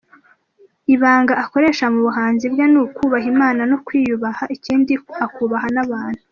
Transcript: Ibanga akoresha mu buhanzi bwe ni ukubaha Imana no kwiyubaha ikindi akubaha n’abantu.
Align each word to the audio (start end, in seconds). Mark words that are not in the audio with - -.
Ibanga 0.93 1.33
akoresha 1.43 1.85
mu 1.93 1.99
buhanzi 2.07 2.45
bwe 2.53 2.65
ni 2.71 2.79
ukubaha 2.83 3.27
Imana 3.33 3.61
no 3.71 3.77
kwiyubaha 3.85 4.43
ikindi 4.55 4.93
akubaha 5.25 5.67
n’abantu. 5.75 6.21